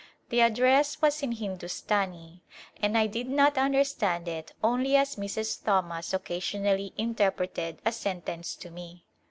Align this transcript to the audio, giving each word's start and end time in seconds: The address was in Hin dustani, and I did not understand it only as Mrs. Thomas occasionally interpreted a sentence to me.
The 0.29 0.41
address 0.41 0.99
was 0.99 1.21
in 1.21 1.33
Hin 1.33 1.57
dustani, 1.59 2.41
and 2.81 2.97
I 2.97 3.05
did 3.05 3.29
not 3.29 3.55
understand 3.59 4.27
it 4.27 4.51
only 4.63 4.95
as 4.95 5.15
Mrs. 5.15 5.63
Thomas 5.63 6.11
occasionally 6.11 6.91
interpreted 6.97 7.79
a 7.85 7.91
sentence 7.91 8.55
to 8.55 8.71
me. 8.71 9.05